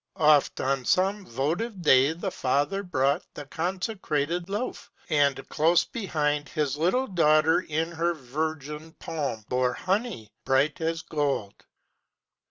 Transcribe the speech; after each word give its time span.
Oft 0.15 0.59
on 0.61 0.83
some 0.83 1.27
votive 1.27 1.79
day 1.83 2.13
the 2.13 2.31
father 2.31 2.81
brought 2.81 3.21
The 3.35 3.45
consecrated 3.45 4.49
loaf, 4.49 4.91
and 5.11 5.47
close 5.49 5.83
behind 5.85 6.49
His 6.49 6.75
little 6.75 7.05
daughter 7.05 7.59
in 7.59 7.91
her 7.91 8.15
virgin 8.15 8.93
palm 8.93 9.45
Bore 9.47 9.73
honey 9.73 10.31
bright 10.43 10.81
as 10.81 11.03
gold. 11.03 11.53